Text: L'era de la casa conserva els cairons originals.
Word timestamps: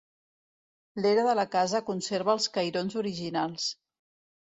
L'era 1.05 1.27
de 1.27 1.35
la 1.41 1.45
casa 1.57 1.83
conserva 1.91 2.37
els 2.39 2.51
cairons 2.59 3.01
originals. 3.07 3.73